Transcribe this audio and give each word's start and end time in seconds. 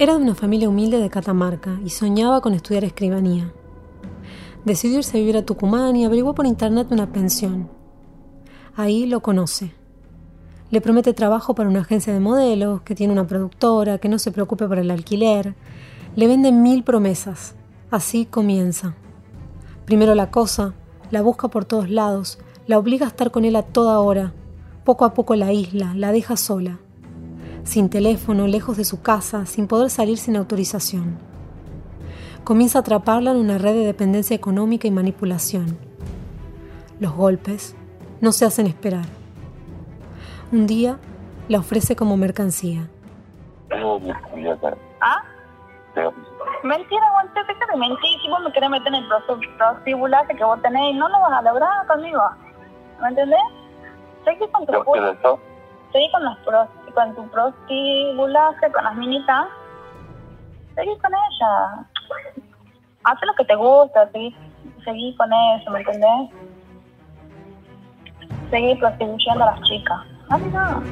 Era 0.00 0.16
de 0.16 0.22
una 0.22 0.34
familia 0.34 0.70
humilde 0.70 0.98
de 0.98 1.10
Catamarca 1.10 1.78
y 1.84 1.90
soñaba 1.90 2.40
con 2.40 2.54
estudiar 2.54 2.84
escribanía. 2.84 3.52
Decidió 4.64 4.96
irse 4.96 5.18
a 5.18 5.20
vivir 5.20 5.36
a 5.36 5.44
Tucumán 5.44 5.94
y 5.94 6.06
averiguó 6.06 6.34
por 6.34 6.46
internet 6.46 6.86
una 6.90 7.12
pensión. 7.12 7.68
Ahí 8.74 9.04
lo 9.04 9.20
conoce. 9.20 9.74
Le 10.70 10.80
promete 10.80 11.12
trabajo 11.12 11.54
para 11.54 11.68
una 11.68 11.80
agencia 11.80 12.14
de 12.14 12.20
modelos, 12.20 12.80
que 12.80 12.94
tiene 12.94 13.12
una 13.12 13.26
productora, 13.26 13.98
que 13.98 14.08
no 14.08 14.18
se 14.18 14.32
preocupe 14.32 14.66
por 14.66 14.78
el 14.78 14.90
alquiler. 14.90 15.54
Le 16.16 16.26
vende 16.26 16.50
mil 16.50 16.82
promesas. 16.82 17.54
Así 17.90 18.24
comienza. 18.24 18.94
Primero 19.84 20.14
la 20.14 20.30
cosa, 20.30 20.72
la 21.10 21.20
busca 21.20 21.48
por 21.48 21.66
todos 21.66 21.90
lados, 21.90 22.38
la 22.66 22.78
obliga 22.78 23.04
a 23.04 23.10
estar 23.10 23.30
con 23.30 23.44
él 23.44 23.54
a 23.54 23.64
toda 23.64 24.00
hora. 24.00 24.32
Poco 24.82 25.04
a 25.04 25.12
poco 25.12 25.36
la 25.36 25.52
isla, 25.52 25.92
la 25.94 26.10
deja 26.10 26.38
sola. 26.38 26.80
Sin 27.64 27.90
teléfono, 27.90 28.46
lejos 28.46 28.76
de 28.76 28.84
su 28.84 29.02
casa, 29.02 29.46
sin 29.46 29.68
poder 29.68 29.90
salir 29.90 30.18
sin 30.18 30.36
autorización. 30.36 31.18
Comienza 32.44 32.78
a 32.78 32.80
atraparla 32.80 33.32
en 33.32 33.36
una 33.36 33.58
red 33.58 33.74
de 33.74 33.84
dependencia 33.84 34.34
económica 34.34 34.88
y 34.88 34.90
manipulación. 34.90 35.78
Los 36.98 37.12
golpes 37.14 37.76
no 38.20 38.32
se 38.32 38.44
hacen 38.44 38.66
esperar. 38.66 39.04
Un 40.52 40.66
día 40.66 40.98
la 41.48 41.58
ofrece 41.58 41.96
como 41.96 42.16
mercancía. 42.16 42.88
¿Ah? 45.00 45.22
Mentira, 46.62 47.06
aguante, 47.06 47.40
fíjate, 47.46 47.76
mentira. 47.76 48.22
Si 48.22 48.28
vos 48.28 48.40
me 48.44 48.52
querés 48.52 48.70
meter 48.70 48.88
en 48.88 48.94
el 48.96 49.08
prostibulaje 49.56 50.34
que 50.34 50.44
vos 50.44 50.60
tenés, 50.62 50.94
no 50.96 51.08
lo 51.08 51.20
vas 51.20 51.32
a 51.32 51.42
lograr 51.42 51.86
conmigo. 51.86 52.20
¿Me 53.00 53.08
entendés? 53.08 53.40
Seguí 54.24 54.46
con 54.48 54.66
tu 54.66 54.72
Seguí 55.92 56.10
con, 56.12 56.24
las 56.24 56.38
con 56.94 57.14
tu 57.14 57.28
prostibulaje, 57.30 58.72
con 58.72 58.84
las 58.84 58.94
minitas. 58.96 59.46
Seguí 60.74 60.96
con 60.98 61.10
ella. 61.12 61.86
Haz 63.04 63.18
lo 63.26 63.34
que 63.34 63.44
te 63.44 63.56
gusta, 63.56 64.10
seguí, 64.12 64.36
seguí 64.84 65.16
con 65.16 65.30
eso, 65.32 65.70
¿me 65.70 65.80
entendés? 65.80 66.30
Seguí 68.50 68.74
prostituyendo 68.76 69.44
a 69.44 69.52
las 69.52 69.60
chicas. 69.62 70.00
Ah, 70.28 70.38
no. 70.38 70.82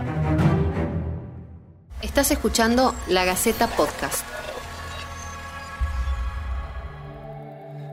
Estás 2.02 2.30
escuchando 2.30 2.92
La 3.08 3.24
Gaceta 3.24 3.66
Podcast. 3.66 4.38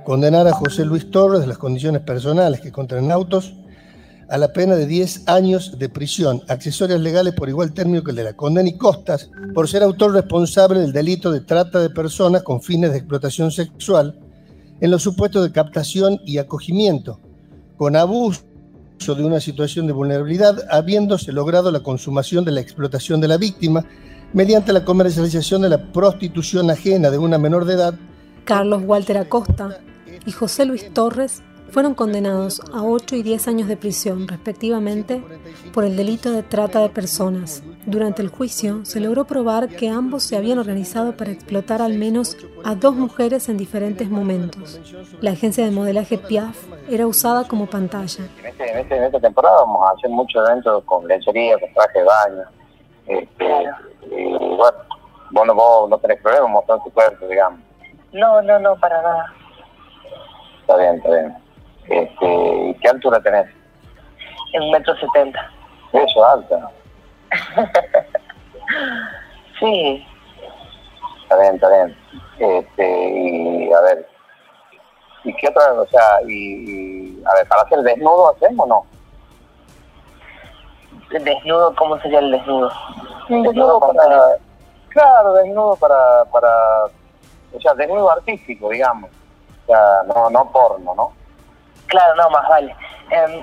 condenar 0.05 0.47
a 0.47 0.53
José 0.53 0.85
Luis 0.85 1.09
Torres 1.09 1.41
de 1.41 1.47
las 1.47 1.57
condiciones 1.57 2.01
personales 2.01 2.61
que 2.61 2.71
contraen 2.71 3.11
autos 3.11 3.53
a 4.29 4.37
la 4.37 4.51
pena 4.53 4.75
de 4.75 4.87
10 4.87 5.27
años 5.27 5.77
de 5.77 5.89
prisión, 5.89 6.41
accesorias 6.47 6.99
legales 6.99 7.33
por 7.33 7.49
igual 7.49 7.73
término 7.73 8.03
que 8.03 8.11
el 8.11 8.17
de 8.17 8.23
la 8.23 8.33
condena 8.33 8.69
y 8.69 8.77
costas, 8.77 9.29
por 9.53 9.67
ser 9.67 9.83
autor 9.83 10.13
responsable 10.13 10.79
del 10.79 10.91
delito 10.91 11.31
de 11.31 11.41
trata 11.41 11.79
de 11.79 11.89
personas 11.89 12.43
con 12.43 12.61
fines 12.61 12.91
de 12.91 12.97
explotación 12.97 13.51
sexual 13.51 14.19
en 14.81 14.91
los 14.91 15.03
supuestos 15.03 15.43
de 15.43 15.51
captación 15.51 16.19
y 16.25 16.37
acogimiento, 16.37 17.19
con 17.77 17.95
abuso 17.95 18.43
de 18.99 19.23
una 19.23 19.39
situación 19.39 19.87
de 19.87 19.93
vulnerabilidad, 19.93 20.63
habiéndose 20.71 21.31
logrado 21.31 21.71
la 21.71 21.81
consumación 21.81 22.43
de 22.45 22.51
la 22.51 22.61
explotación 22.61 23.21
de 23.21 23.27
la 23.27 23.37
víctima 23.37 23.85
mediante 24.33 24.73
la 24.73 24.83
comercialización 24.83 25.61
de 25.61 25.69
la 25.69 25.91
prostitución 25.91 26.69
ajena 26.71 27.11
de 27.11 27.17
una 27.17 27.37
menor 27.37 27.65
de 27.65 27.75
edad. 27.75 27.93
Carlos 28.45 28.83
Walter 28.85 29.17
Acosta 29.17 29.79
y 30.25 30.31
José 30.31 30.65
Luis 30.65 30.91
Torres 30.93 31.43
fueron 31.75 31.93
condenados 31.93 32.61
a 32.73 32.83
8 32.83 33.17
y 33.17 33.21
10 33.21 33.49
años 33.49 33.67
de 33.67 33.75
prisión, 33.75 34.29
respectivamente, 34.29 35.21
por 35.73 35.83
el 35.83 35.97
delito 35.97 36.31
de 36.31 36.41
trata 36.41 36.79
de 36.79 36.87
personas. 36.87 37.63
Durante 37.85 38.21
el 38.21 38.29
juicio 38.29 38.85
se 38.85 39.01
logró 39.01 39.25
probar 39.25 39.67
que 39.67 39.89
ambos 39.89 40.23
se 40.23 40.37
habían 40.37 40.57
organizado 40.57 41.17
para 41.17 41.31
explotar 41.31 41.81
al 41.81 41.95
menos 41.95 42.37
a 42.63 42.75
dos 42.75 42.95
mujeres 42.95 43.49
en 43.49 43.57
diferentes 43.57 44.09
momentos. 44.09 44.79
La 45.19 45.31
agencia 45.31 45.65
de 45.65 45.71
modelaje 45.71 46.17
Piaf 46.17 46.55
era 46.89 47.07
usada 47.07 47.45
como 47.45 47.65
pantalla. 47.65 48.23
En, 48.39 48.45
este, 48.45 48.71
en, 48.71 48.77
este, 48.77 49.05
esta 49.07 49.19
temporada 49.19 49.57
vamos 49.57 49.85
a 49.85 49.95
hacer 49.97 50.09
muchos 50.11 50.47
eventos 50.47 50.81
con 50.85 51.05
lencería, 51.05 51.59
con 51.59 51.73
traje 51.73 51.99
de 51.99 52.05
baño. 52.05 52.43
Este, 53.05 53.45
y 54.11 54.37
bueno, 54.37 54.77
vos 55.29 55.45
no, 55.45 55.53
vos 55.53 55.89
no 55.89 55.97
tenés 55.97 56.21
problema 56.21 56.47
mostrar 56.47 56.81
tu 56.85 56.89
cuerpo, 56.91 57.27
digamos. 57.27 57.59
No, 58.13 58.41
no, 58.43 58.59
no, 58.59 58.77
para 58.77 59.01
nada. 59.01 59.33
Está 60.61 60.77
bien, 60.77 60.95
está 60.95 61.09
bien. 61.09 61.44
Este, 61.89 62.25
¿Y 62.25 62.73
qué 62.75 62.89
altura 62.89 63.19
tenés? 63.21 63.47
En 64.53 64.63
un 64.63 64.71
metro 64.71 64.95
setenta. 64.97 65.51
Eso, 65.93 66.25
alta. 66.25 66.71
sí. 69.59 70.05
Está 71.23 71.39
bien, 71.39 71.55
está 71.55 71.69
bien. 71.69 71.97
Este, 72.37 73.09
y 73.09 73.73
a 73.73 73.81
ver, 73.81 74.07
¿y 75.23 75.33
qué 75.35 75.47
otra, 75.47 75.73
o 75.73 75.87
sea, 75.87 76.21
y, 76.27 77.23
a 77.25 77.33
ver, 77.35 77.47
para 77.47 77.61
hacer 77.63 77.79
desnudo 77.79 78.31
hacemos 78.31 78.65
o 78.65 78.69
no? 78.69 78.85
¿Desnudo? 81.09 81.73
¿Cómo 81.75 81.99
sería 82.01 82.19
el 82.19 82.31
desnudo? 82.31 82.69
Desnudo 83.29 83.79
para, 83.79 84.37
claro, 84.89 85.33
desnudo 85.33 85.75
para, 85.77 86.25
para, 86.25 86.85
o 87.53 87.61
sea, 87.61 87.73
desnudo 87.73 88.11
artístico, 88.11 88.69
digamos. 88.69 89.09
O 89.63 89.65
sea, 89.67 90.03
no, 90.07 90.29
no 90.29 90.51
porno, 90.51 90.93
¿no? 90.95 91.24
Claro, 91.87 92.15
no, 92.15 92.29
más 92.29 92.47
vale. 92.49 92.75
Em, 93.11 93.41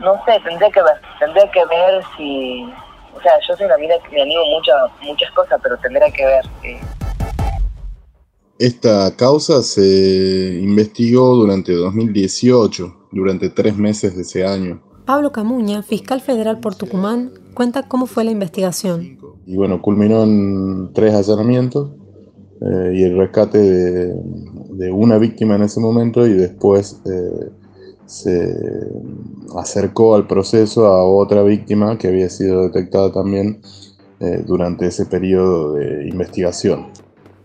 no 0.00 0.14
sé, 0.24 0.40
tendría 0.44 0.70
que 0.70 0.82
ver, 0.82 1.00
tendría 1.18 1.50
que 1.50 1.64
ver 1.66 2.02
si... 2.16 2.64
O 3.14 3.20
sea, 3.20 3.32
yo 3.48 3.56
soy 3.56 3.66
una 3.66 3.78
mina 3.78 3.94
que 4.08 4.14
me 4.14 4.22
animo 4.22 4.44
mucho, 4.46 4.72
muchas 5.02 5.30
cosas, 5.32 5.58
pero 5.62 5.76
tendría 5.78 6.10
que 6.10 6.24
ver. 6.24 6.44
Eh. 6.62 6.80
Esta 8.58 9.14
causa 9.16 9.62
se 9.62 10.58
investigó 10.62 11.34
durante 11.36 11.72
2018, 11.72 13.08
durante 13.12 13.50
tres 13.50 13.76
meses 13.76 14.14
de 14.16 14.22
ese 14.22 14.46
año. 14.46 14.82
Pablo 15.04 15.32
Camuña, 15.32 15.82
fiscal 15.82 16.20
federal 16.20 16.60
por 16.60 16.74
Tucumán, 16.74 17.32
cuenta 17.54 17.88
cómo 17.88 18.06
fue 18.06 18.24
la 18.24 18.30
investigación. 18.30 19.18
Y 19.46 19.56
bueno, 19.56 19.80
culminó 19.80 20.22
en 20.22 20.92
tres 20.92 21.14
allanamientos 21.14 21.92
eh, 22.60 22.92
y 22.94 23.04
el 23.04 23.16
rescate 23.16 23.58
de, 23.58 24.14
de 24.78 24.92
una 24.92 25.18
víctima 25.18 25.56
en 25.56 25.62
ese 25.62 25.80
momento 25.80 26.24
y 26.24 26.34
después 26.34 27.00
eh, 27.04 27.50
se 28.06 28.56
acercó 29.56 30.14
al 30.14 30.28
proceso 30.28 30.86
a 30.86 31.04
otra 31.04 31.42
víctima 31.42 31.98
que 31.98 32.06
había 32.06 32.30
sido 32.30 32.62
detectada 32.62 33.12
también 33.12 33.60
eh, 34.20 34.44
durante 34.46 34.86
ese 34.86 35.04
periodo 35.04 35.74
de 35.74 36.08
investigación. 36.08 36.86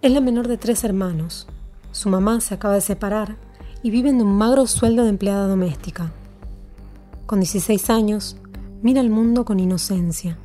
Es 0.03 0.11
la 0.11 0.21
menor 0.21 0.47
de 0.47 0.57
tres 0.57 0.83
hermanos. 0.83 1.47
Su 1.91 2.09
mamá 2.09 2.39
se 2.39 2.53
acaba 2.53 2.75
de 2.75 2.81
separar 2.81 3.37
y 3.81 3.89
viven 3.89 4.19
de 4.19 4.25
un 4.25 4.37
magro 4.37 4.67
sueldo 4.67 5.03
de 5.03 5.09
empleada 5.09 5.47
doméstica. 5.47 6.11
Con 7.25 7.39
16 7.39 7.89
años, 7.89 8.37
mira 8.83 9.01
el 9.01 9.09
mundo 9.09 9.43
con 9.43 9.59
inocencia. 9.59 10.37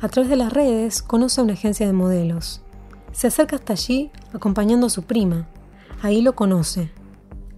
A 0.00 0.08
través 0.08 0.30
de 0.30 0.36
las 0.36 0.52
redes 0.52 1.02
conoce 1.02 1.40
a 1.40 1.44
una 1.44 1.54
agencia 1.54 1.84
de 1.84 1.92
modelos. 1.92 2.62
Se 3.10 3.26
acerca 3.26 3.56
hasta 3.56 3.72
allí 3.72 4.12
acompañando 4.32 4.86
a 4.86 4.90
su 4.90 5.02
prima, 5.02 5.48
Ahí 6.02 6.20
lo 6.20 6.32
conoce. 6.32 6.90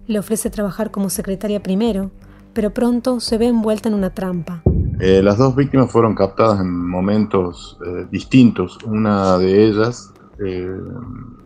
Le 0.05 0.19
ofrece 0.19 0.51
trabajar 0.51 0.91
como 0.91 1.09
secretaria 1.09 1.63
primero, 1.63 2.11
pero 2.53 2.71
pronto 2.71 3.19
se 3.19 3.39
ve 3.39 3.47
envuelta 3.47 3.89
en 3.89 3.95
una 3.95 4.11
trampa. 4.11 4.61
Eh, 4.99 5.23
las 5.23 5.39
dos 5.39 5.55
víctimas 5.55 5.91
fueron 5.91 6.13
captadas 6.13 6.59
en 6.61 6.87
momentos 6.87 7.79
eh, 7.83 8.05
distintos. 8.11 8.77
Una 8.85 9.39
de 9.39 9.65
ellas, 9.65 10.13
eh, 10.45 10.69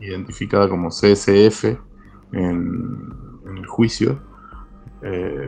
identificada 0.01 0.67
como 0.67 0.89
CSF 0.89 1.63
en, 1.63 1.79
en 3.47 3.57
el 3.57 3.65
juicio, 3.65 4.27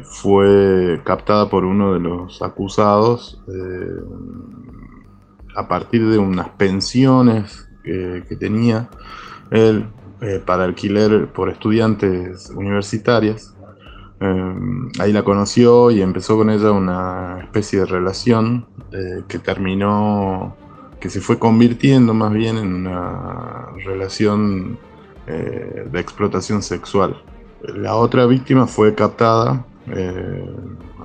fue 0.03 1.01
captada 1.03 1.50
por 1.50 1.66
uno 1.66 1.95
de 1.95 2.00
los 2.00 2.41
acusados 2.41 3.44
a 5.57 5.67
partir 5.67 6.08
de 6.08 6.17
unas 6.17 6.47
pensiones 6.52 7.67
que 7.84 8.37
tenía 8.40 8.90
él 9.52 9.85
eh, 10.23 10.40
para 10.46 10.66
alquiler 10.66 11.29
por 11.29 11.50
estudiantes 11.50 12.52
universitarias. 12.52 13.56
Eh, 14.20 14.56
ahí 15.00 15.12
la 15.12 15.23
conoció 15.23 15.90
y 15.90 16.00
empezó 16.03 16.38
con 16.38 16.52
ella 16.52 16.72
una 16.72 17.40
especie 17.41 17.79
de 17.79 17.85
relación 17.88 18.68
eh, 18.91 19.23
que 19.28 19.40
terminó, 19.40 20.56
que 21.00 21.09
se 21.09 21.22
fue 21.22 21.40
convirtiendo 21.40 22.14
más 22.14 22.32
bien 22.34 22.58
en 22.58 22.72
una 22.72 23.70
relación 23.84 24.78
de 25.26 26.00
explotación 26.00 26.62
sexual. 26.62 27.23
La 27.64 27.96
otra 27.96 28.26
víctima 28.26 28.68
fue 28.68 28.94
captada 28.96 29.66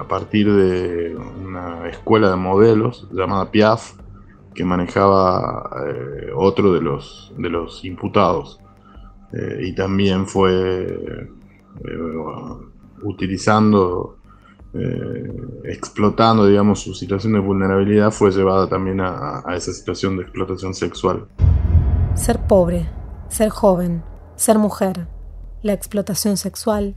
a 0.01 0.09
partir 0.09 0.53
de 0.53 1.17
una 1.45 1.89
escuela 1.89 2.31
de 2.31 2.37
modelos 2.37 3.07
llamada 3.13 3.53
Piaf, 3.53 3.93
que 4.53 4.65
manejaba 4.65 5.71
otro 6.35 6.73
de 6.73 6.81
los, 6.81 7.33
de 7.39 7.51
los 7.51 7.85
imputados. 7.85 8.59
Eh, 9.37 9.67
y 9.69 9.75
también 9.75 10.27
fue 10.27 10.87
eh, 10.87 11.29
utilizando, 13.03 14.17
eh, 14.73 15.31
explotando, 15.65 16.47
digamos, 16.47 16.81
su 16.81 16.95
situación 16.95 17.35
de 17.35 17.41
vulnerabilidad, 17.41 18.11
fue 18.13 18.31
llevada 18.31 18.67
también 18.67 19.01
a, 19.01 19.43
esa 19.55 19.73
situación 19.73 20.17
de 20.17 20.23
explotación 20.23 20.73
sexual. 20.75 21.27
Ser 22.15 22.47
pobre, 22.47 22.89
ser 23.29 23.51
joven, 23.51 24.03
ser 24.37 24.59
mujer, 24.59 25.07
la 25.63 25.75
explotación 25.75 26.39
sexual, 26.39 26.97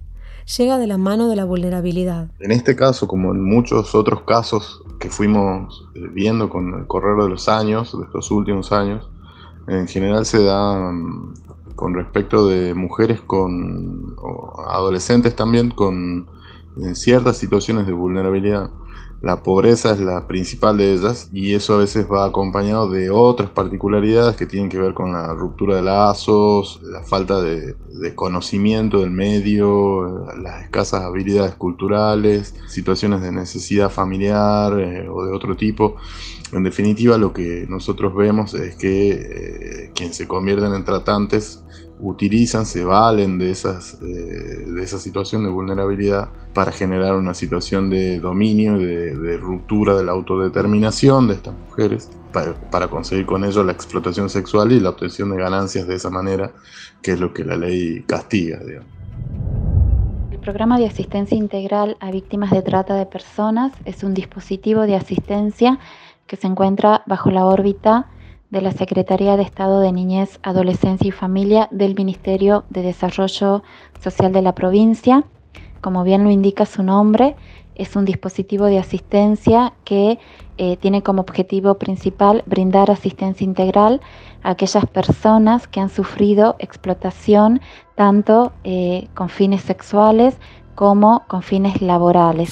llega 0.58 0.78
de 0.78 0.88
la 0.88 0.98
mano 0.98 1.28
de 1.28 1.36
la 1.36 1.44
vulnerabilidad. 1.44 2.30
En 2.40 2.52
este 2.52 2.76
caso, 2.76 3.06
como 3.08 3.34
en 3.34 3.44
muchos 3.44 3.94
otros 3.96 4.22
casos 4.22 4.82
que 4.98 5.10
fuimos 5.10 5.90
viendo 6.14 6.50
con 6.50 6.74
el 6.74 6.88
correr 6.88 7.22
de 7.22 7.30
los 7.30 7.50
años, 7.50 7.98
de 7.98 8.06
estos 8.06 8.32
últimos 8.32 8.72
años, 8.72 9.10
en 9.68 9.88
general 9.88 10.26
se 10.26 10.44
da 10.44 10.92
mm, 10.92 11.34
con 11.80 11.94
respecto 11.94 12.46
de 12.46 12.74
mujeres 12.74 13.22
con 13.22 14.18
adolescentes 14.68 15.34
también 15.34 15.70
con 15.70 16.28
ciertas 16.94 17.38
situaciones 17.38 17.88
de 17.88 17.94
vulnerabilidad. 17.94 18.70
La 19.22 19.44
pobreza 19.44 19.92
es 19.92 20.00
la 20.00 20.28
principal 20.28 20.78
de 20.78 20.94
ellas 20.94 21.30
y 21.34 21.54
eso 21.54 21.74
a 21.74 21.80
veces 21.80 22.08
va 22.10 22.24
acompañado 22.24 22.90
de 22.90 23.10
otras 23.10 23.50
particularidades 23.50 24.38
que 24.38 24.46
tienen 24.46 24.70
que 24.70 24.80
ver 24.80 24.94
con 24.94 25.12
la 25.12 25.34
ruptura 25.34 25.76
de 25.76 25.82
lazos, 25.82 26.80
la 26.84 27.04
falta 27.04 27.42
de, 27.42 27.76
conocimiento 28.16 29.02
del 29.02 29.12
medio, 29.12 30.26
las 30.42 30.64
escasas 30.64 31.04
habilidades 31.04 31.56
culturales, 31.56 32.56
situaciones 32.68 33.22
de 33.22 33.34
necesidad 33.34 33.90
familiar 33.90 34.80
eh, 34.80 35.10
o 35.10 35.26
de 35.26 35.34
otro 35.34 35.58
tipo. 35.58 35.98
En 36.54 36.64
definitiva, 36.64 37.18
lo 37.18 37.34
que 37.34 37.66
nosotros 37.68 38.16
vemos 38.16 38.54
es 38.54 38.78
que 38.78 39.12
eh, 39.12 39.92
quienes 39.94 40.16
se 40.16 40.30
convierten 40.30 40.74
en 40.74 40.86
tratantes 40.86 41.62
utilizan, 42.00 42.66
se 42.66 42.84
valen 42.84 43.38
de, 43.38 43.52
esas, 43.52 44.00
de 44.00 44.82
esa 44.82 44.98
situación 45.00 45.44
de 45.44 45.50
vulnerabilidad 45.50 46.30
para 46.54 46.72
generar 46.72 47.16
una 47.16 47.34
situación 47.34 47.90
de 47.90 48.20
dominio 48.20 48.80
y 48.80 48.86
de, 48.86 49.38
ruptura 49.38 49.96
de 49.96 50.04
la 50.04 50.14
autodeterminación 50.14 51.28
de 51.28 51.36
estas 51.36 51.54
mujeres, 51.68 52.10
para, 52.72 52.88
conseguir 52.88 53.26
con 53.26 53.44
ello 53.44 53.64
la 53.64 53.72
explotación 53.72 54.30
sexual 54.30 54.72
y 54.72 54.80
la 54.80 54.90
obtención 54.90 55.30
de 55.32 55.38
ganancias 55.38 55.88
de 55.88 55.96
esa 55.96 56.10
manera, 56.10 56.52
que 57.02 57.12
es 57.14 57.20
lo 57.20 57.34
que 57.34 57.44
la 57.44 57.58
ley 57.58 58.04
castiga. 58.04 58.60
El 60.32 60.40
programa 60.40 60.80
de 60.80 60.86
asistencia 60.86 61.38
integral 61.38 61.98
a 62.00 62.12
víctimas 62.12 62.52
de 62.52 62.62
trata 62.62 62.96
de 62.96 63.06
personas 63.06 63.74
es 63.86 64.04
un 64.04 64.14
dispositivo 64.14 64.82
de 64.84 64.96
asistencia 64.96 65.80
que 66.28 66.38
se 66.38 66.48
encuentra 66.48 67.04
bajo 67.08 67.30
la 67.32 67.46
órbita 67.46 68.08
de 68.50 68.62
la 68.62 68.72
Secretaría 68.72 69.38
de 69.38 69.44
Estado 69.44 69.80
de 69.80 69.92
Niñez, 69.92 70.40
Adolescencia 70.42 71.08
y 71.08 71.12
Familia 71.12 71.68
del 71.72 71.96
Ministerio 71.96 72.64
de 72.70 72.82
Desarrollo 72.82 73.64
Social 74.02 74.34
de 74.34 74.42
la 74.42 74.56
provincia. 74.56 75.24
Como 75.82 76.04
bien 76.04 76.24
lo 76.24 76.32
indica 76.32 76.66
su 76.66 76.84
nombre, 76.84 77.36
es 77.76 77.96
un 77.96 78.06
dispositivo 78.06 78.66
de 78.66 78.80
asistencia 78.80 79.74
que 79.86 80.20
eh, 80.58 80.78
tiene 80.78 81.02
como 81.02 81.22
objetivo 81.22 81.76
principal 81.76 82.44
brindar 82.46 82.92
asistencia 82.92 83.46
integral 83.46 84.02
a 84.44 84.52
aquellas 84.52 84.86
personas 84.88 85.68
que 85.68 85.80
han 85.80 85.90
sufrido 85.90 86.56
explotación 86.60 87.62
tanto 87.96 88.52
eh, 88.64 89.08
con 89.14 89.30
fines 89.30 89.62
sexuales 89.62 90.38
como 90.76 91.26
con 91.28 91.42
fines 91.42 91.82
laborales. 91.82 92.52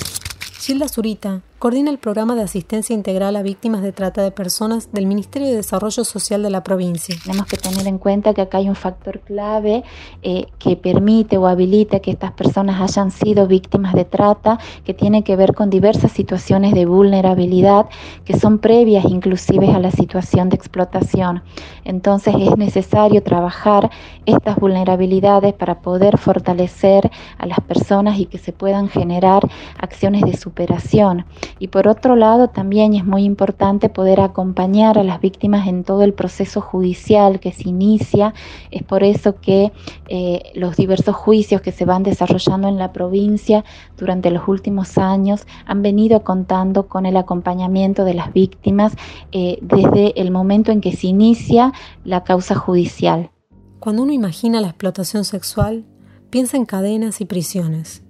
Gilda 0.60 0.88
Zurita, 0.88 1.42
coordina 1.60 1.90
el 1.90 1.98
programa 1.98 2.36
de 2.36 2.44
asistencia 2.44 2.94
integral 2.94 3.36
a 3.36 3.42
víctimas 3.42 3.82
de 3.82 3.92
trata 3.92 4.22
de 4.22 4.30
personas 4.30 4.92
del 4.92 5.08
Ministerio 5.08 5.48
de 5.48 5.56
Desarrollo 5.56 6.04
Social 6.04 6.44
de 6.44 6.52
la 6.52 6.62
provincia. 6.62 7.16
Tenemos 7.24 7.48
que 7.48 7.58
tener 7.58 7.88
en 7.88 7.98
cuenta 7.98 8.36
que 8.36 8.42
acá 8.42 8.60
hay 8.60 8.70
un 8.70 8.76
factor 8.76 9.22
clave 9.22 9.84
eh, 10.22 10.46
que 10.60 10.76
permite 10.76 11.38
o 11.38 11.48
habilita 11.48 12.00
que 12.00 12.12
estas 12.12 12.32
personas 12.34 12.80
hayan 12.80 13.10
sido 13.10 13.48
víctimas 13.48 13.96
de 13.96 14.06
trata, 14.06 14.60
que 14.86 14.94
tiene 14.94 15.24
que 15.24 15.36
ver 15.36 15.56
con 15.56 15.72
diversas 15.72 16.12
situaciones 16.12 16.76
de 16.76 16.86
vulnerabilidad 16.86 17.88
que 18.24 18.38
son 18.38 18.60
previas 18.60 19.06
inclusive 19.06 19.72
a 19.72 19.80
la 19.80 19.90
situación 19.90 20.50
de 20.50 20.58
explotación. 20.58 21.42
Entonces 21.84 22.36
es 22.40 22.56
necesario 22.56 23.24
trabajar 23.24 23.90
estas 24.28 24.58
vulnerabilidades 24.58 25.56
para 25.56 25.82
poder 25.82 26.20
fortalecer 26.20 27.10
a 27.40 27.48
las 27.48 27.62
personas 27.62 28.20
y 28.20 28.28
que 28.28 28.38
se 28.38 28.54
puedan 28.54 28.90
generar 28.90 29.42
acciones 29.80 30.22
de 30.22 30.38
superación. 30.38 31.26
Y 31.60 31.68
por 31.68 31.88
otro 31.88 32.16
lado, 32.16 32.50
también 32.50 32.94
es 32.94 33.06
muy 33.06 33.24
importante 33.24 33.90
poder 33.90 34.22
acompañar 34.22 34.98
a 34.98 35.04
las 35.04 35.22
víctimas 35.22 35.68
en 35.68 35.84
todo 35.84 36.04
el 36.04 36.14
proceso 36.14 36.62
judicial 36.62 37.40
que 37.40 37.52
se 37.52 37.70
inicia. 37.70 38.34
Es 38.72 38.84
por 38.84 39.04
eso 39.04 39.36
que 39.40 39.72
eh, 40.08 40.52
los 40.56 40.76
diversos 40.76 41.16
juicios 41.16 41.62
que 41.62 41.72
se 41.72 41.86
van 41.86 42.04
desarrollando 42.04 42.68
en 42.68 42.78
la 42.78 42.94
provincia 42.94 43.64
durante 43.98 44.32
los 44.32 44.48
últimos 44.48 44.98
años 44.98 45.46
han 45.66 45.82
venido 45.82 46.24
contando 46.24 46.88
con 46.88 47.06
el 47.06 47.18
acompañamiento 47.18 48.06
de 48.06 48.14
las 48.14 48.34
víctimas 48.34 48.94
eh, 49.32 49.60
desde 49.62 50.20
el 50.20 50.32
momento 50.32 50.72
en 50.72 50.82
que 50.82 50.96
se 50.96 51.08
inicia 51.08 51.74
la 52.04 52.24
causa 52.24 52.56
judicial. 52.56 53.32
Cuando 53.80 54.04
uno 54.04 54.12
imagina 54.12 54.60
la 54.62 54.70
explotación 54.70 55.24
sexual, 55.24 55.86
piensa 56.30 56.58
en 56.58 56.66
cadenas 56.66 57.22
y 57.22 57.26
prisiones. 57.26 58.04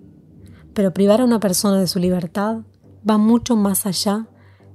Pero 0.73 0.93
privar 0.93 1.21
a 1.21 1.25
una 1.25 1.39
persona 1.39 1.79
de 1.79 1.87
su 1.87 1.99
libertad 1.99 2.61
va 3.09 3.18
mucho 3.18 3.56
más 3.56 3.86
allá 3.86 4.27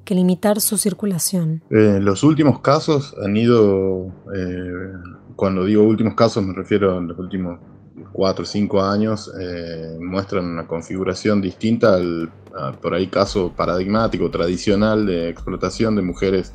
que 0.04 0.14
limitar 0.14 0.60
su 0.60 0.76
circulación. 0.76 1.62
Eh, 1.70 1.98
los 2.00 2.22
últimos 2.24 2.60
casos 2.60 3.14
han 3.22 3.36
ido, 3.36 4.06
eh, 4.34 4.92
cuando 5.36 5.64
digo 5.64 5.84
últimos 5.84 6.14
casos 6.14 6.44
me 6.44 6.52
refiero 6.52 6.98
a 6.98 7.00
los 7.00 7.18
últimos 7.18 7.60
cuatro 8.12 8.42
o 8.42 8.46
cinco 8.46 8.82
años, 8.82 9.30
eh, 9.40 9.96
muestran 10.00 10.44
una 10.46 10.66
configuración 10.66 11.40
distinta 11.40 11.94
al, 11.94 12.32
por 12.80 12.94
ahí 12.94 13.06
caso 13.06 13.52
paradigmático, 13.54 14.30
tradicional 14.30 15.06
de 15.06 15.28
explotación 15.28 15.94
de 15.96 16.02
mujeres 16.02 16.52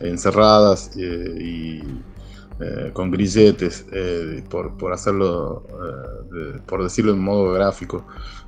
encerradas 0.00 0.96
y 0.96 1.80
con 2.92 3.10
grilletes, 3.10 3.86
por, 4.48 4.76
por, 4.76 4.92
hacerlo, 4.92 5.66
por 6.66 6.82
decirlo 6.82 7.12
de 7.12 7.18
modo 7.18 7.52
gráfico. 7.52 8.04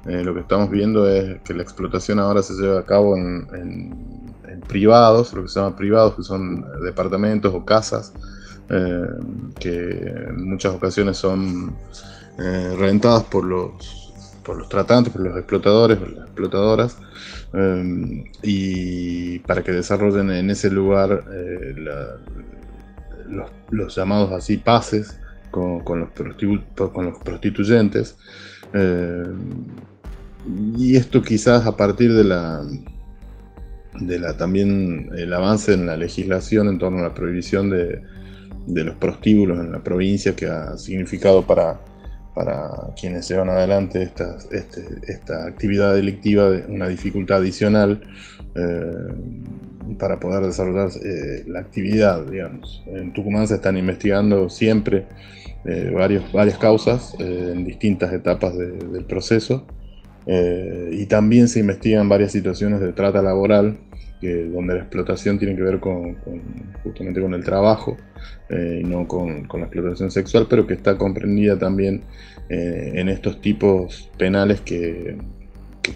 Eh, 0.07 0.23
lo 0.23 0.35
que 0.35 0.41
estamos 0.41 0.71
viendo 0.71 1.09
es 1.09 1.41
que 1.43 1.55
la 1.55 1.63
explotación 1.63 2.19
ahora 2.19 2.43
se 2.43 2.53
lleva 2.55 2.81
a 2.81 2.85
cabo 2.85 3.17
en, 3.17 4.35
privados, 4.69 5.33
lo 5.33 5.43
que 5.43 5.49
se 5.49 5.61
llama 5.61 5.77
privados, 5.77 6.15
que 6.15 6.23
son 6.23 6.65
departamentos 6.83 7.53
o 7.53 7.65
casas, 7.65 8.13
eh, 8.69 9.03
que 9.59 9.99
en 10.29 10.49
muchas 10.49 10.75
ocasiones 10.75 11.17
son 11.17 11.75
eh, 12.39 12.75
rentadas 12.79 13.25
por 13.25 13.45
los, 13.45 14.13
por 14.45 14.59
los 14.59 14.69
tratantes, 14.69 15.13
por 15.13 15.23
los 15.23 15.37
explotadores, 15.37 15.99
explotadoras, 15.99 16.99
y 18.43 19.39
para 19.41 19.63
que 19.63 19.71
desarrollen 19.71 20.29
en 20.31 20.51
ese 20.51 20.71
lugar 20.71 21.25
los, 23.29 23.95
llamados 23.97 24.33
así 24.33 24.57
pases 24.57 25.19
con, 25.51 25.83
los, 25.85 26.11
con 26.93 27.05
los 27.07 27.19
prostituyentes. 27.19 28.17
Y 30.77 30.97
esto 30.97 31.23
quizás 31.23 31.67
a 31.67 31.77
partir 31.77 32.13
de 32.13 32.25
la, 32.25 32.63
de 34.01 34.19
la 34.19 34.37
también 34.37 35.11
el 35.17 35.33
avance 35.33 35.73
en 35.73 35.87
la 35.87 35.97
legislación 35.97 36.69
en 36.69 36.79
torno 36.79 36.99
a 36.99 37.09
la 37.09 37.15
prohibición 37.15 37.71
de, 37.71 38.03
los 38.67 38.97
prostíbulos 38.97 39.59
en 39.61 39.73
la 39.73 39.83
provincia 39.83 40.35
que 40.35 40.47
ha 40.47 40.77
significado 40.77 41.47
para, 41.47 41.81
para 42.35 42.93
quienes 43.01 43.29
llevan 43.29 43.49
adelante 43.49 44.03
esta, 44.03 44.37
este, 44.51 44.85
esta 45.07 45.47
actividad 45.47 45.95
delictiva 45.95 46.51
una 46.69 46.89
dificultad 46.89 47.39
adicional 47.39 48.03
eh, 48.55 49.95
para 49.99 50.19
poder 50.19 50.45
desarrollar 50.45 50.91
eh, 51.05 51.45
la 51.47 51.61
actividad, 51.61 52.27
digamos. 52.27 52.83
En 52.87 53.13
Tucumán 53.13 53.47
se 53.47 53.55
están 53.57 53.77
investigando 53.77 54.49
siempre 54.49 55.07
eh, 55.65 55.93
varios, 55.95 56.33
varias 56.33 56.59
causas 56.59 57.15
en 57.19 57.65
distintas 57.65 58.13
etapas 58.13 58.57
del 58.57 59.05
proceso. 59.05 59.67
Y 60.27 61.05
también 61.05 61.49
se 61.49 61.61
investigan 61.61 62.09
varias 62.09 62.33
situaciones 62.33 62.81
de 62.81 62.95
trata 62.95 63.21
laboral, 63.21 63.77
donde 64.33 64.75
la 64.75 64.81
explotación 64.81 65.39
tiene 65.39 65.57
que 65.57 65.63
ver 65.63 65.81
con, 65.81 66.17
justamente 66.83 67.21
con 67.21 67.35
el 67.35 67.45
trabajo 67.45 67.97
eh, 68.49 68.81
y 68.83 68.85
no 68.85 69.07
con, 69.07 69.47
la 69.53 69.67
explotación 69.67 70.11
sexual, 70.11 70.47
pero 70.49 70.67
que 70.67 70.75
está 70.75 70.97
comprendida 70.97 71.59
también 71.59 72.03
eh, 72.49 72.93
en 72.95 73.09
estos 73.09 73.41
tipos 73.41 74.11
penales 74.19 74.61
que, 74.61 75.17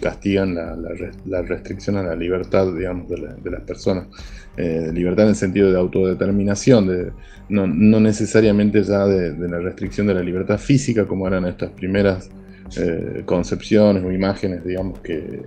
castigan 0.01 0.53
la, 0.53 1.41
restricción 1.41 1.97
a 1.97 2.03
la 2.03 2.15
libertad, 2.15 2.71
digamos, 2.75 3.09
de, 3.09 3.49
las 3.49 3.61
personas. 3.61 4.05
libertad 4.55 5.23
en 5.23 5.29
el 5.29 5.35
sentido 5.35 5.71
de 5.71 5.79
autodeterminación, 5.79 6.87
de, 6.87 7.11
no 7.49 7.99
necesariamente 7.99 8.83
ya 8.83 9.07
de, 9.07 9.49
la 9.49 9.57
restricción 9.57 10.05
de 10.05 10.13
la 10.13 10.21
libertad 10.21 10.59
física, 10.59 11.07
como 11.07 11.25
eran 11.25 11.45
estas 11.45 11.71
primeras 11.71 12.29
eh, 12.77 13.23
concepciones 13.25 14.03
o 14.03 14.11
imágenes, 14.11 14.63
digamos, 14.63 14.99
que, 14.99 15.43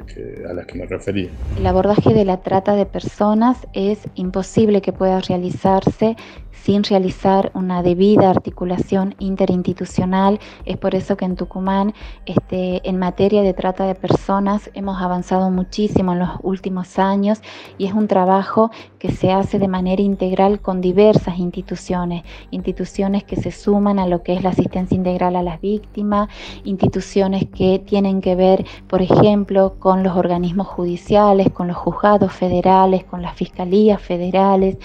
a 0.48 0.52
las 0.52 0.66
que 0.66 0.78
me 0.78 0.86
refería. 0.86 1.28
El 1.58 1.66
abordaje 1.66 2.14
de 2.14 2.24
la 2.24 2.38
trata 2.38 2.74
de 2.74 2.86
personas 2.86 3.58
es 3.72 3.98
imposible 4.14 4.82
que 4.82 4.92
pueda 4.92 5.20
realizarse 5.20 6.16
sin 6.52 6.84
realizar 6.84 7.50
una 7.54 7.82
debida 7.82 8.30
articulación 8.30 9.16
interinstitucional. 9.18 10.38
Es 10.64 10.76
por 10.76 10.94
eso 10.94 11.16
que 11.16 11.24
en 11.24 11.34
Tucumán, 11.34 11.92
este, 12.24 12.88
en 12.88 12.98
materia 12.98 13.42
de 13.42 13.52
trata 13.52 13.84
de 13.84 13.96
personas, 13.96 14.70
hemos 14.74 15.02
avanzado 15.02 15.50
muchísimo 15.50 16.12
en 16.12 16.20
los 16.20 16.30
últimos 16.42 17.00
años 17.00 17.40
y 17.78 17.86
es 17.86 17.92
un 17.92 18.06
trabajo 18.06 18.70
que 19.00 19.10
se 19.10 19.32
hace 19.32 19.58
de 19.58 19.66
manera 19.66 20.02
integral 20.02 20.60
con 20.60 20.80
diversas 20.80 21.38
instituciones, 21.38 22.22
instituciones 22.52 23.24
que 23.24 23.34
se 23.34 23.50
suman 23.50 23.98
a 23.98 24.06
lo 24.06 24.22
que 24.22 24.34
es 24.34 24.44
la 24.44 24.50
asistencia 24.50 24.94
integral 24.94 25.34
a 25.34 25.42
las 25.42 25.60
víctimas, 25.60 26.28
instituciones 26.62 27.11
que 27.54 27.78
tienen 27.84 28.22
que 28.22 28.34
ver, 28.34 28.64
por 28.88 29.02
ejemplo, 29.02 29.74
con 29.78 30.02
los 30.02 30.16
organismos 30.16 30.66
judiciales, 30.66 31.50
con 31.50 31.68
los 31.68 31.76
juzgados 31.76 32.32
federales, 32.32 33.04
con 33.04 33.20
las 33.20 33.34
fiscalías 33.34 34.00
federales 34.00 34.78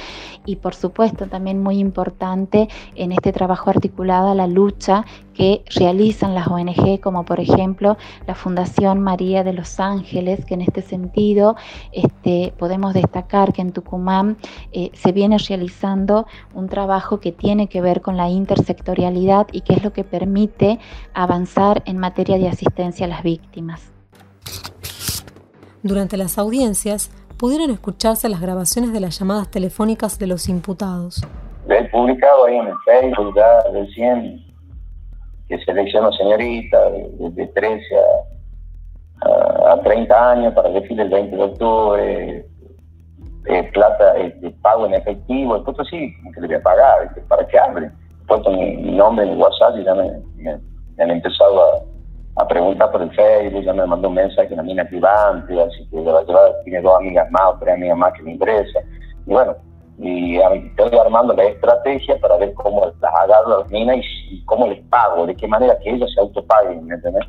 y 0.45 0.57
por 0.57 0.75
supuesto 0.75 1.27
también 1.27 1.61
muy 1.61 1.77
importante 1.79 2.67
en 2.95 3.11
este 3.11 3.31
trabajo 3.31 3.69
articulado 3.69 4.33
la 4.33 4.47
lucha 4.47 5.05
que 5.37 5.63
realizan 5.75 6.33
las 6.33 6.47
ONG, 6.47 6.99
como 6.99 7.23
por 7.23 7.39
ejemplo 7.39 7.95
la 8.25 8.33
Fundación 8.33 8.99
María 9.01 9.43
de 9.43 9.53
los 9.53 9.79
Ángeles, 9.79 10.43
que 10.45 10.55
en 10.55 10.61
este 10.61 10.81
sentido 10.81 11.55
este, 11.91 12.55
podemos 12.57 12.95
destacar 12.95 13.53
que 13.53 13.61
en 13.61 13.71
Tucumán 13.71 14.37
eh, 14.71 14.89
se 14.93 15.11
viene 15.11 15.37
realizando 15.37 16.25
un 16.55 16.67
trabajo 16.69 17.19
que 17.19 17.31
tiene 17.31 17.69
que 17.69 17.81
ver 17.81 18.01
con 18.01 18.17
la 18.17 18.29
intersectorialidad 18.29 19.45
y 19.51 19.61
que 19.61 19.73
es 19.75 19.83
lo 19.83 19.93
que 19.93 20.03
permite 20.03 20.79
avanzar 21.13 21.83
en 21.85 21.99
materia 21.99 22.39
de 22.39 22.49
asistencia 22.49 23.05
a 23.05 23.09
las 23.09 23.21
víctimas. 23.21 23.91
Durante 25.83 26.17
las 26.17 26.39
audiencias 26.39 27.11
pudieron 27.37 27.69
escucharse 27.69 28.27
las 28.27 28.41
grabaciones 28.41 28.91
de 28.91 29.01
las 29.01 29.19
llamadas 29.19 29.51
telefónicas 29.51 30.17
de 30.17 30.25
los 30.25 30.49
imputados. 30.49 31.23
He 31.69 31.83
publicado 31.89 32.45
ahí 32.45 32.55
en 32.55 32.67
el 32.67 32.75
Facebook 32.85 33.35
ya 33.35 33.71
recién 33.71 34.46
que 35.47 35.57
seleccionó 35.59 36.11
señorita 36.11 36.77
de, 36.89 37.47
13 37.47 37.83
a, 39.21 39.81
30 39.83 40.31
años 40.31 40.53
para 40.53 40.69
elegir 40.69 40.99
el 40.99 41.09
20 41.09 41.35
de 41.35 41.43
octubre, 41.43 42.45
eh, 43.45 43.63
plata, 43.73 44.17
eh, 44.17 44.55
pago 44.61 44.85
en 44.85 44.95
efectivo, 44.95 45.55
después 45.55 45.87
sí, 45.89 46.13
que 46.33 46.41
le 46.41 46.47
voy 46.47 46.55
a 46.57 46.61
pagar, 46.61 47.15
para 47.27 47.47
que 47.47 47.57
hable. 47.57 47.87
He 47.87 48.27
puesto 48.27 48.51
mi, 48.51 48.75
nombre 48.91 49.25
en 49.25 49.31
el 49.31 49.37
WhatsApp 49.37 49.77
y 49.79 49.85
ya 49.85 49.95
me, 49.95 50.11
han 50.99 51.11
empezado 51.11 51.61
a, 51.61 52.43
a, 52.43 52.47
preguntar 52.47 52.91
por 52.91 53.01
el 53.01 53.11
Facebook, 53.11 53.63
ya 53.63 53.73
me 53.73 53.85
mandó 53.85 54.09
un 54.09 54.15
mensaje 54.15 54.53
una 54.53 54.63
mina 54.63 54.83
privante, 54.85 55.61
así 55.61 55.87
que 55.89 56.03
tiene 56.65 56.81
dos 56.81 56.97
amigas 56.97 57.31
más 57.31 57.53
o 57.53 57.57
tres 57.59 57.75
amigas 57.75 57.97
más 57.97 58.13
que 58.13 58.23
me 58.23 58.31
interesa. 58.33 58.79
Y 59.25 59.31
bueno, 59.31 59.55
y 59.99 60.37
estoy 60.37 60.97
armando 60.99 61.33
la 61.33 61.45
estrategia 61.45 62.19
para 62.19 62.37
ver 62.37 62.53
cómo 62.53 62.85
las 62.85 63.13
agarro 63.13 63.55
a 63.55 63.59
las 63.59 63.71
minas 63.71 63.97
y, 64.29 64.43
cómo 64.45 64.67
les 64.67 64.83
pago, 64.85 65.25
de 65.25 65.35
qué 65.35 65.47
manera 65.47 65.77
que 65.79 65.89
ellas 65.89 66.09
se 66.13 66.21
autopaguen, 66.21 66.85
¿me 66.85 66.95
entiendes? 66.95 67.23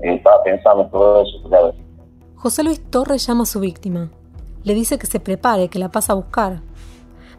Eh, 0.00 0.14
estaba 0.14 0.42
pensando 0.42 0.84
en 0.84 0.90
todo 0.90 1.22
eso. 1.22 1.48
Claro. 1.48 1.74
José 2.36 2.64
Luis 2.64 2.90
Torres 2.90 3.26
llama 3.26 3.42
a 3.42 3.46
su 3.46 3.60
víctima. 3.60 4.10
Le 4.64 4.74
dice 4.74 4.98
que 4.98 5.06
se 5.06 5.20
prepare, 5.20 5.68
que 5.68 5.78
la 5.78 5.90
pasa 5.90 6.12
a 6.12 6.16
buscar. 6.16 6.60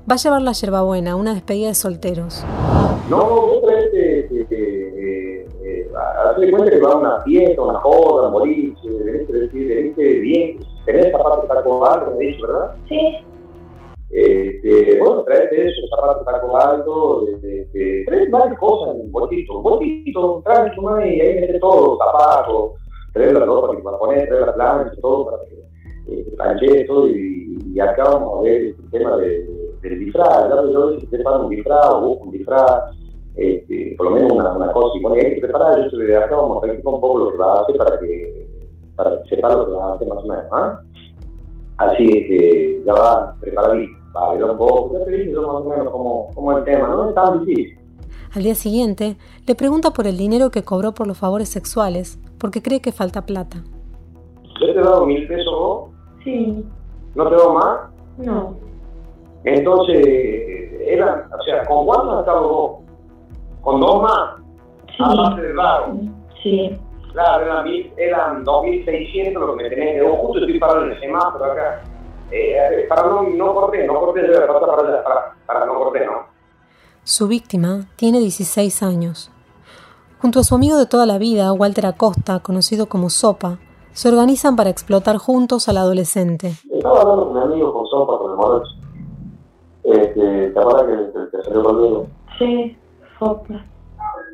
Va 0.10 0.16
a 0.16 0.18
llevar 0.18 0.42
la 0.42 0.54
yerbabuena, 0.54 1.16
una 1.16 1.34
despedida 1.34 1.68
de 1.68 1.76
solteros. 1.76 2.46
No, 3.10 3.18
vos 3.18 3.62
traes, 3.64 3.94
eh, 3.94 4.28
eh, 4.32 5.48
eh, 5.64 5.92
hazte 6.26 6.52
cuenta 6.52 6.72
que 6.72 6.80
va 6.80 6.92
a 6.92 6.96
una 6.96 7.22
fiesta, 7.22 7.62
una 7.62 7.80
joda, 7.80 8.28
un 8.28 8.34
boliche, 8.34 8.90
veniste 8.90 10.20
bien, 10.20 10.60
tenés 10.86 11.12
zapatos 11.12 11.46
para 11.46 11.64
comer, 11.64 12.16
me 12.18 12.26
dicho, 12.26 12.48
¿verdad? 12.48 12.76
Sí. 12.88 13.18
Este, 14.10 15.00
bueno, 15.00 15.24
traete 15.24 15.68
eso, 15.68 15.82
zapatos 15.90 16.24
para 16.24 16.72
alto, 16.72 17.28
este, 17.28 18.06
traes 18.06 18.32
varias 18.32 18.58
cosas 18.58 18.96
en 18.96 19.02
un 19.02 19.12
bolsito, 19.12 19.58
un 19.58 19.64
bolsito, 19.64 20.42
traes 20.46 20.74
tu 20.76 20.82
y 20.82 21.22
ahí 21.22 21.42
metes 21.42 21.60
todo, 21.60 21.98
zapatos, 21.98 22.72
traes 23.12 23.34
la 23.34 23.46
ropa 23.46 23.76
que 23.76 23.84
para 23.84 23.98
poner, 23.98 24.32
la 24.32 24.54
plancha, 24.54 24.96
todo 25.02 25.26
para 25.26 25.44
que 25.44 25.56
eh, 26.08 26.26
planche 26.38 26.86
todo 26.86 27.10
y, 27.10 27.60
y, 27.66 27.80
acá 27.82 28.18
ver 28.44 28.62
el 28.62 28.92
tema 28.92 29.18
de, 29.18 29.46
del 29.82 30.00
disfraz, 30.00 30.50
¿verdad? 30.50 30.70
yo 30.72 31.00
si 31.00 31.06
te 31.08 31.18
preparan 31.18 31.42
un 31.42 31.50
disfraz 31.50 31.90
o 31.90 32.02
busco 32.02 32.24
un 32.24 32.32
disfraz, 32.32 32.96
este, 33.36 33.94
por 33.98 34.06
lo 34.10 34.12
menos 34.14 34.32
una, 34.32 34.54
una 34.54 34.72
cosa, 34.72 34.98
y 34.98 35.02
bueno, 35.02 35.18
hay 35.18 35.36
que 35.36 35.42
preparar, 35.42 35.92
yo 35.92 35.98
de 35.98 36.16
acá 36.16 36.34
vamos 36.34 36.64
a 36.64 36.68
un 36.68 36.82
poco 36.82 37.20
lo 37.20 37.32
que 37.34 37.38
va 37.38 37.60
a 37.60 37.62
hacer 37.64 37.76
para 37.76 38.00
que, 38.00 38.48
para 38.96 39.22
que 39.22 39.36
sepa 39.36 39.54
lo 39.54 39.66
que 39.66 39.74
va 39.74 39.92
a 39.92 39.96
hacer 39.96 40.08
más 40.08 40.24
o 40.24 40.28
menos, 40.28 40.46
¿ah? 40.54 40.80
Así 41.80 42.08
que 42.08 42.82
ya 42.84 42.94
va 42.94 43.36
preparadito 43.40 43.97
un 44.14 44.58
poco, 44.58 44.94
más 44.94 45.06
o 45.06 45.64
menos 45.64 45.92
como, 46.34 46.58
el 46.58 46.64
tema, 46.64 46.88
no 46.88 47.10
es 47.10 47.16
tan 47.16 47.46
difícil. 47.46 47.80
Al 48.36 48.44
día 48.44 48.56
siguiente, 48.56 49.18
le 49.46 49.56
pregunta 49.56 49.92
por 49.92 50.08
el 50.08 50.18
dinero 50.18 50.52
que 50.52 50.64
cobró 50.64 50.94
por 50.94 51.08
los 51.08 51.18
favores 51.18 51.50
sexuales, 51.50 52.20
porque 52.38 52.62
cree 52.62 52.82
que 52.82 52.92
falta 52.92 53.26
plata. 53.26 53.58
¿Yo 54.60 54.74
te 54.74 54.80
he 54.80 54.84
dado 54.84 55.06
mil 55.06 55.28
pesos 55.28 55.54
vos? 55.54 55.90
Sí. 56.24 56.66
¿No 57.16 57.30
te 57.30 57.36
doy 57.36 57.56
más? 57.56 57.80
No. 58.18 58.56
Entonces, 59.44 60.06
eran, 60.86 61.26
o 61.32 61.44
sea, 61.44 61.66
¿con 61.66 61.86
cuánto 61.86 62.12
has 62.14 62.20
estado 62.20 62.50
vos? 62.50 62.72
¿Con 63.62 63.80
dos 63.80 64.02
más? 64.02 64.36
Sí. 64.96 65.04
Aparte 65.04 65.42
de 65.42 65.54
raro. 65.54 65.96
Sí. 66.44 66.78
Claro, 67.14 67.46
eran, 67.46 67.68
eran 67.98 68.46
2.600 68.46 69.34
lo 69.34 69.56
que 69.56 69.64
me 69.64 69.70
tenés 69.70 69.96
que 69.96 70.02
dar. 70.02 70.12
Justo 70.18 70.40
estoy 70.40 70.60
parado 70.60 70.86
en 70.86 70.92
el 70.92 71.00
semáforo 71.00 71.46
acá. 71.46 71.82
Eh, 72.32 72.86
para 72.90 73.04
no, 73.04 73.24
no 73.24 73.54
corté, 73.54 73.86
no 73.86 74.00
corté, 74.00 74.22
para, 74.24 74.60
para, 75.04 75.36
para 75.46 75.66
no 75.66 75.76
corté, 75.76 76.06
no. 76.06 76.28
Su 77.04 77.28
víctima 77.28 77.88
tiene 77.96 78.20
16 78.20 78.84
años. 78.84 79.32
Junto 80.20 80.40
a 80.40 80.44
su 80.44 80.56
amigo 80.56 80.78
de 80.78 80.88
toda 80.88 81.06
la 81.06 81.18
vida, 81.18 81.54
Walter 81.54 81.86
Acosta, 81.86 82.40
conocido 82.40 82.88
como 82.88 83.10
Sopa, 83.10 83.60
se 83.94 84.10
organizan 84.10 84.56
para 84.56 84.70
explotar 84.70 85.18
juntos 85.18 85.70
al 85.70 85.78
adolescente. 85.78 86.54
Estaba 86.72 87.02
hablando 87.02 87.26
con 87.26 87.34
mi 87.36 87.42
amigo 87.42 87.74
con 87.74 87.88
Sopa, 87.88 88.18
con 88.18 88.32
el 88.32 88.38
morocho. 88.38 88.72
Este, 89.84 90.50
¿Te 90.50 90.60
acuerdas 90.60 90.84
que, 90.84 91.20
que, 91.20 91.38
que 91.38 91.44
salió 91.44 91.64
conmigo? 91.64 92.08
Sí, 92.38 92.78
Sopa. 93.18 93.66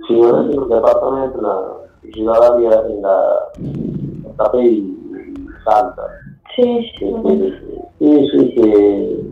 Sí, 0.08 0.16
bueno, 0.16 0.42
en 0.42 0.50
el 0.50 0.68
departamento, 0.68 1.38
en 1.38 1.44
la 1.44 1.84
ciudad 2.12 2.60
en 2.60 3.02
la, 3.02 3.22
en 3.58 4.24
la 4.24 4.44
Tapé 4.44 4.64
y 4.64 4.98
Salta. 5.64 6.04
Sí, 6.56 6.92
sí. 7.00 7.16
Sí, 8.00 8.30
sí, 8.32 8.56
que, 8.56 9.24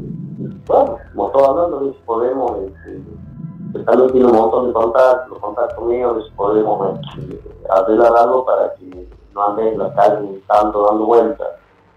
bueno, 0.66 0.98
como 1.14 1.30
todos 1.32 1.50
hablando, 1.50 1.94
si 1.94 2.00
podemos, 2.06 2.52
este, 2.64 3.84
también 3.86 4.12
tiene 4.12 4.28
un 4.28 4.38
montón 4.38 4.68
de 4.68 4.74
contactos, 4.74 5.40
contactos 5.40 5.86
míos, 5.86 6.26
si 6.28 6.36
podemos 6.36 7.00
este, 7.16 7.42
arreglar 7.70 8.14
algo 8.18 8.46
para 8.46 8.74
que 8.76 9.08
no 9.34 9.48
anden 9.48 9.68
en 9.68 9.80
la 9.80 9.94
calle 9.94 10.42
tanto 10.48 10.86
dando 10.86 11.06
vueltas. 11.06 11.48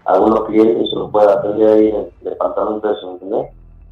Algunos 0.05 0.43
clientes 0.45 0.89
se 0.89 0.95
los 0.95 1.09
pueda 1.11 1.33
atender 1.33 1.69
ahí 1.69 1.89
en 1.89 1.95
el 1.95 2.11
departamento 2.21 2.87
de 2.87 2.93
eso, 2.93 3.11
¿entendés? 3.11 3.47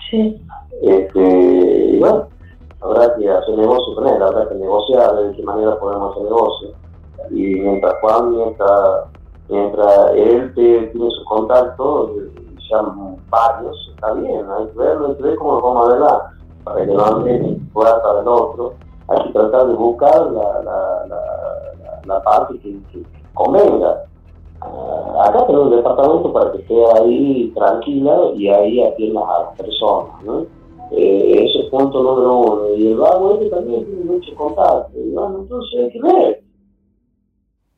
Sí. 0.10 0.42
Este, 0.82 1.20
y 1.20 2.00
bueno, 2.00 2.28
habrá 2.82 3.16
que 3.16 3.30
hacer 3.30 3.58
negocio 3.58 3.96
con 3.96 4.08
él, 4.08 4.22
habrá 4.22 4.48
que 4.48 4.56
negociar 4.56 5.16
de 5.16 5.36
qué 5.36 5.44
manera 5.44 5.80
podemos 5.80 6.12
hacer 6.12 6.24
negocio. 6.24 6.70
Y 7.32 7.56
mientras 7.56 7.96
Juan, 8.02 8.36
mientras 8.36 9.06
mientras 9.50 10.12
él 10.16 10.54
tiene 10.56 10.92
su 10.94 11.26
contacto, 11.26 12.16
ya 12.70 12.82
varios, 13.30 13.92
está 13.94 14.14
bien, 14.14 14.46
hay 14.50 14.68
que 14.68 14.78
verlo, 14.78 15.08
hay 15.08 15.16
que 15.16 15.24
ver 15.24 15.36
cómo 15.36 15.54
lo 15.54 15.62
vamos 15.62 15.88
a 15.88 15.92
arreglar, 15.92 16.22
para 16.64 16.86
que 16.86 16.94
no 16.94 17.06
anden 17.06 17.70
fuera 17.74 18.02
para 18.02 18.22
el 18.22 18.28
otro, 18.28 18.74
hay 19.08 19.24
que 19.24 19.34
tratar 19.34 19.68
de 19.68 19.74
buscar 19.74 20.32
la, 20.32 20.64
la, 20.64 21.06
la, 21.08 22.02
la 22.06 22.24
parte 22.24 22.60
que, 22.60 22.78
convenga. 23.34 24.06
Uh, 24.62 25.20
acá 25.22 25.46
tenemos 25.46 25.68
un 25.68 25.76
departamento 25.76 26.32
para 26.32 26.52
que 26.52 26.60
esté 26.60 26.86
ahí 26.98 27.52
tranquila 27.56 28.32
y 28.36 28.48
ahí 28.48 28.82
atienda 28.82 29.22
a 29.22 29.44
las 29.44 29.58
personas, 29.58 30.24
¿no? 30.24 30.46
Eh, 30.92 31.46
ese 31.46 31.66
es 31.66 31.70
punto 31.70 32.02
número 32.02 32.38
uno. 32.38 32.70
Y 32.76 32.88
el 32.88 32.98
vago 32.98 33.34
este 33.34 33.50
también 33.50 33.84
tiene 33.86 34.06
mucho 34.06 34.36
contacto. 34.36 34.92
Y 34.96 35.12
bueno, 35.12 35.40
entonces 35.40 35.80
hay 35.80 35.92
que 35.92 36.02
ver 36.02 36.43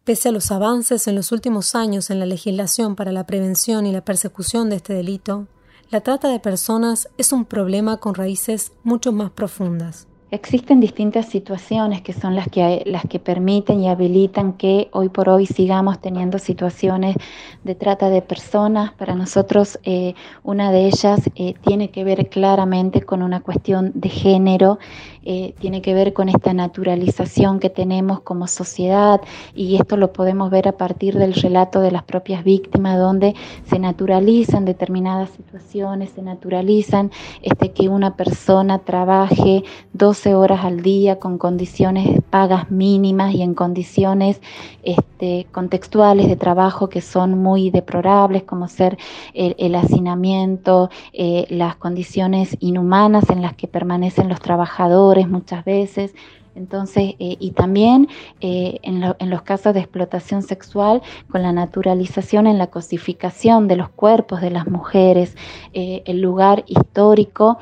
Pese 0.06 0.30
a 0.30 0.32
los 0.32 0.52
avances 0.52 1.08
en 1.08 1.16
los 1.16 1.32
últimos 1.32 1.74
años 1.74 2.12
en 2.12 2.20
la 2.20 2.28
legislación 2.28 2.96
para 2.96 3.12
la 3.12 3.26
prevención 3.26 3.88
y 3.88 3.92
la 3.92 4.06
persecución 4.06 4.70
de 4.70 4.76
este 4.76 4.94
delito, 4.94 5.48
la 5.90 6.02
trata 6.02 6.30
de 6.30 6.40
personas 6.40 7.10
es 7.18 7.34
un 7.34 7.44
problema 7.44 7.98
con 7.98 8.14
raíces 8.14 8.72
mucho 8.84 9.12
más 9.12 9.32
profundas. 9.32 10.06
Existen 10.30 10.80
distintas 10.80 11.28
situaciones 11.28 12.02
que 12.02 12.12
son 12.14 12.36
las 12.36 12.50
que, 12.50 12.84
las 12.86 13.04
que 13.06 13.20
permiten 13.20 13.80
y 13.80 13.90
habilitan 13.90 14.54
que 14.54 14.90
hoy 14.92 15.10
por 15.10 15.30
hoy 15.30 15.46
sigamos 15.46 16.02
teniendo 16.02 16.40
situaciones 16.40 17.16
de 17.64 17.74
trata 17.74 18.10
de 18.10 18.22
personas. 18.22 18.92
Para 18.94 19.16
nosotros 19.16 19.80
eh, 19.84 20.14
una 20.44 20.72
de 20.72 20.88
ellas 20.88 21.22
eh, 21.36 21.54
tiene 21.66 21.90
que 21.90 22.04
ver 22.04 22.30
claramente 22.30 23.02
con 23.02 23.24
una 23.24 23.40
cuestión 23.42 23.92
de 23.96 24.10
género 24.10 24.78
eh, 25.28 25.56
tiene 25.60 25.82
que 25.82 25.96
ver 25.96 26.14
con 26.14 26.30
esta 26.30 26.54
naturalización 26.54 27.60
que 27.60 27.72
tenemos 27.72 28.20
como 28.20 28.46
sociedad 28.46 29.22
y 29.56 29.76
esto 29.76 29.98
lo 29.98 30.14
podemos 30.14 30.52
ver 30.52 30.68
a 30.68 30.74
partir 30.74 31.18
del 31.18 31.34
relato 31.34 31.82
de 31.82 31.90
las 31.90 32.04
propias 32.04 32.44
víctimas 32.44 33.00
donde 33.00 33.34
se 33.66 33.80
naturalizan 33.80 34.66
determinadas 34.66 35.32
situaciones, 35.32 36.12
se 36.12 36.22
naturalizan 36.22 37.10
este, 37.42 37.72
que 37.72 37.90
una 37.90 38.16
persona 38.16 38.78
trabaje 38.78 39.64
12 39.94 40.36
horas 40.36 40.64
al 40.64 40.82
día 40.84 41.18
con 41.18 41.40
condiciones 41.40 42.22
pagas 42.30 42.70
mínimas 42.70 43.34
y 43.34 43.42
en 43.42 43.56
condiciones 43.56 44.42
este, 44.84 45.48
contextuales 45.52 46.28
de 46.28 46.36
trabajo 46.36 46.88
que 46.88 47.02
son 47.02 47.42
muy 47.42 47.72
deplorables 47.72 48.44
como 48.44 48.68
ser 48.68 49.00
el, 49.34 49.74
hacinamiento, 49.74 50.92
eh, 51.14 51.48
las 51.50 51.78
condiciones 51.78 52.56
inhumanas 52.60 53.30
en 53.32 53.42
las 53.42 53.56
que 53.56 53.68
permanecen 53.68 54.30
los 54.30 54.40
trabajadores 54.40 55.15
muchas 55.24 55.64
veces. 55.66 56.14
Entonces, 56.56 57.16
eh, 57.20 57.36
y 57.38 57.52
también 57.52 58.08
eh, 58.40 58.80
en, 58.82 59.02
los 59.30 59.42
casos 59.42 59.74
de 59.74 59.82
explotación 59.82 60.42
sexual, 60.42 61.02
con 61.30 61.42
la 61.42 61.52
naturalización 61.52 62.48
en 62.48 62.58
la 62.58 62.68
cosificación 62.68 63.68
de 63.68 63.76
los 63.76 63.90
cuerpos 63.90 64.40
de 64.40 64.52
las 64.52 64.68
mujeres, 64.68 65.36
el 65.74 66.22
lugar 66.22 66.64
histórico 66.68 67.58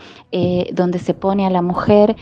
donde 0.73 0.99
se 0.99 1.15
pone 1.15 1.47
a 1.47 1.49
la 1.49 1.63
mujer 1.63 2.15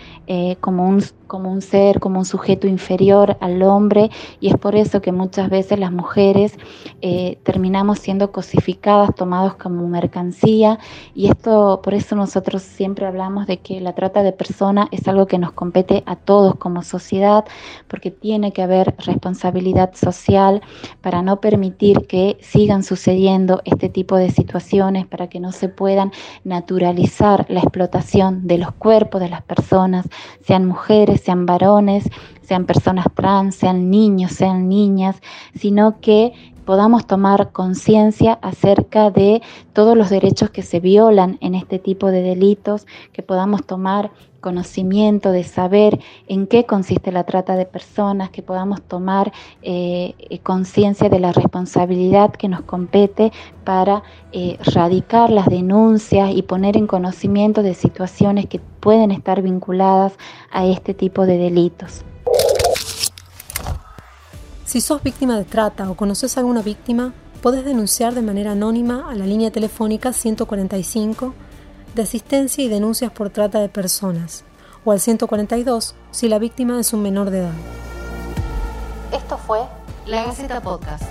como 0.62 0.88
un 0.88 1.02
como 1.32 1.50
un 1.50 1.62
ser, 1.62 2.02
como 2.02 2.20
un 2.20 2.26
sujeto 2.26 2.68
inferior 2.68 3.38
al 3.40 3.64
hombre 3.64 4.12
y 4.42 4.50
es 4.50 4.58
por 4.58 4.76
eso 4.76 5.02
que 5.02 5.14
muchas 5.14 5.50
veces 5.50 5.80
las 5.80 5.94
mujeres 5.94 6.58
eh, 7.02 7.38
terminamos 7.44 8.00
siendo 8.00 8.34
cosificadas, 8.34 9.16
tomados 9.16 9.56
como 9.56 9.88
mercancía 9.88 10.78
y 11.16 11.30
esto, 11.30 11.80
por 11.82 11.94
eso 11.94 12.18
nosotros 12.18 12.64
siempre 12.64 13.06
hablamos 13.06 13.48
de 13.48 13.60
que 13.60 13.80
la 13.80 13.96
trata 13.96 14.24
de 14.24 14.34
personas 14.34 14.90
es 14.92 15.08
algo 15.08 15.26
que 15.26 15.38
nos 15.38 15.54
compete 15.54 16.04
a 16.06 16.18
todos 16.18 16.56
como 16.56 16.84
sociedad 16.84 17.46
porque 17.88 18.12
tiene 18.12 18.52
que 18.52 18.64
haber 18.64 18.94
responsabilidad 18.98 19.94
social 19.94 20.62
para 21.00 21.22
no 21.22 21.40
permitir 21.40 22.08
que 22.08 22.40
sigan 22.42 22.84
sucediendo 22.84 23.62
este 23.64 23.88
tipo 23.88 24.18
de 24.18 24.32
situaciones, 24.32 25.08
para 25.08 25.28
que 25.28 25.40
no 25.40 25.54
se 25.54 25.70
puedan 25.70 26.12
naturalizar 26.44 27.46
la 27.48 27.62
explotación 27.62 28.48
de 28.48 28.58
los 28.58 28.74
cuerpos 28.74 29.22
de 29.22 29.30
las 29.30 29.44
personas, 29.44 30.10
sean 30.46 30.66
mujeres, 30.66 31.21
sean 31.22 31.46
varones, 31.46 32.10
sean 32.42 32.66
personas 32.66 33.06
trans, 33.16 33.56
sean 33.56 33.90
niños, 33.90 34.34
sean 34.34 34.68
niñas, 34.68 35.22
sino 35.56 36.02
que 36.02 36.34
podamos 36.72 37.06
tomar 37.06 37.52
conciencia 37.52 38.40
acerca 38.42 39.12
de 39.12 39.42
todos 39.74 39.98
los 39.98 40.10
derechos 40.10 40.52
que 40.52 40.62
se 40.62 40.80
violan 40.80 41.38
en 41.42 41.54
este 41.54 41.80
tipo 41.80 42.12
de 42.12 42.22
delitos, 42.22 42.88
que 43.12 43.22
podamos 43.22 43.66
tomar 43.66 44.10
conocimiento 44.40 45.34
de 45.34 45.44
saber 45.44 46.00
en 46.30 46.48
qué 46.48 46.66
consiste 46.66 47.12
la 47.12 47.26
trata 47.26 47.58
de 47.58 47.66
personas, 47.66 48.30
que 48.30 48.42
podamos 48.42 48.82
tomar 48.84 49.34
eh, 49.62 50.14
conciencia 50.44 51.10
de 51.10 51.20
la 51.20 51.34
responsabilidad 51.34 52.32
que 52.32 52.48
nos 52.48 52.62
compete 52.62 53.34
para 53.66 54.04
eh, 54.32 54.58
radicar 54.74 55.30
las 55.30 55.48
denuncias 55.48 56.32
y 56.34 56.42
poner 56.42 56.78
en 56.78 56.88
conocimiento 56.88 57.64
de 57.64 57.74
situaciones 57.74 58.46
que 58.46 58.60
pueden 58.60 59.12
estar 59.12 59.42
vinculadas 59.42 60.14
a 60.54 60.66
este 60.66 60.94
tipo 60.94 61.26
de 61.26 61.38
delitos. 61.38 62.06
Si 64.72 64.80
sos 64.80 65.04
víctima 65.04 65.38
de 65.38 65.44
trata 65.44 65.92
o 65.92 65.98
conoces 65.98 66.38
a 66.38 66.40
alguna 66.40 66.62
víctima, 66.62 67.14
podés 67.42 67.66
denunciar 67.66 68.14
de 68.14 68.22
manera 68.22 68.54
anónima 68.54 69.12
a 69.12 69.16
la 69.16 69.26
línea 69.26 69.52
telefónica 69.52 70.14
145 70.14 71.34
de 71.94 72.02
asistencia 72.02 72.64
y 72.64 72.70
denuncias 72.70 73.12
por 73.12 73.32
trata 73.32 73.60
de 73.60 73.68
personas 73.68 74.46
o 74.86 74.94
al 74.94 75.02
142 75.02 75.94
si 76.12 76.30
la 76.30 76.40
víctima 76.40 76.80
es 76.80 76.94
un 76.94 77.02
menor 77.02 77.32
de 77.32 77.40
edad. 77.40 77.54
Esto 79.12 79.38
fue 79.38 79.60
La 80.06 80.24
Gaceta 80.24 80.62
Podcast. 80.62 81.04